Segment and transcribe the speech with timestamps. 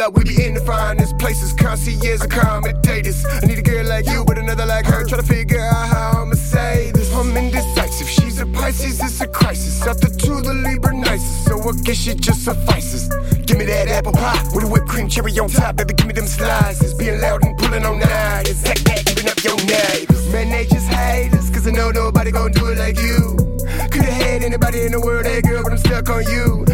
[0.00, 1.52] Up, we be in the finest places.
[1.52, 3.22] Concierge accommodators.
[3.42, 5.04] I need a girl like you, but another like her.
[5.04, 7.12] Try to figure out how I'ma say this.
[7.12, 8.08] I'm indecisive.
[8.08, 9.80] She's a Pisces, it's a crisis.
[9.80, 11.44] The two, the Libra nicest.
[11.44, 13.08] So I guess it just suffices.
[13.44, 15.76] Give me that apple pie with a whipped cream cherry on top.
[15.76, 16.94] Baby, give me them slices.
[16.94, 18.56] Being loud and pulling on knives.
[18.56, 20.32] Zack that, giving up your neighbors.
[20.32, 23.36] Man, they just hate us, cause I know nobody gon' do it like you.
[23.90, 26.64] Could've had anybody in the world, hey girl, but I'm stuck on you.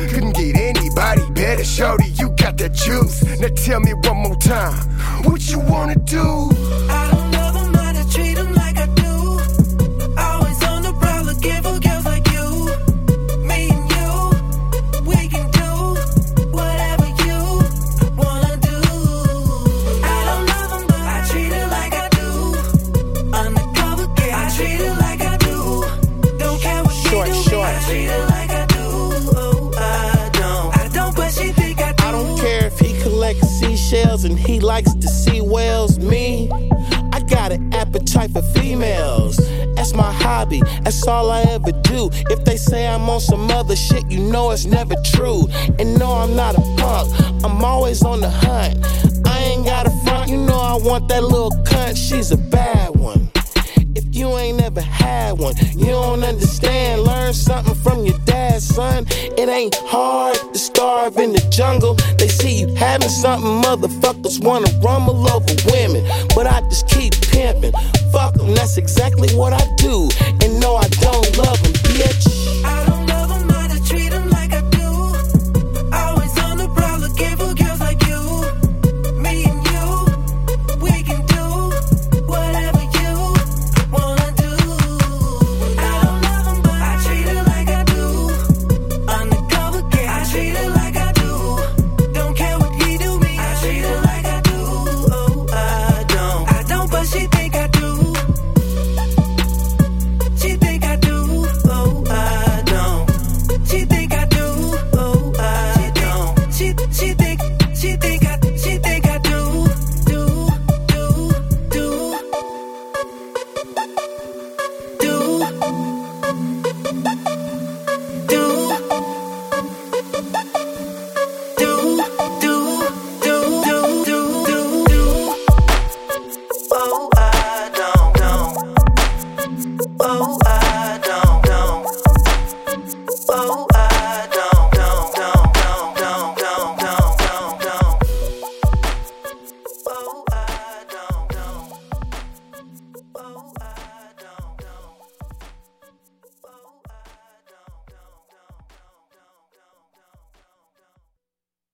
[0.96, 2.08] Get better, shorty.
[2.18, 3.22] You got that juice.
[3.38, 4.74] Now tell me one more time,
[5.24, 6.50] what you wanna do?
[34.26, 35.98] And he likes to see whales.
[35.98, 36.50] Me,
[37.12, 39.36] I got an appetite for females.
[39.76, 42.10] That's my hobby, that's all I ever do.
[42.30, 45.46] If they say I'm on some other shit, you know it's never true.
[45.78, 48.84] And no, I'm not a punk, I'm always on the hunt.
[49.26, 52.96] I ain't got a front, you know I want that little cunt, she's a bad
[52.96, 53.30] one.
[53.94, 57.02] If you ain't never had one, you don't understand.
[57.02, 59.06] Learn something from your dad, son.
[59.10, 61.94] It ain't hard to starve in the jungle.
[62.18, 62.25] They
[62.96, 66.02] having something, motherfuckers wanna rumble over women.
[66.34, 67.72] But I just keep pimping.
[68.12, 70.08] Fuck them, that's exactly what I do.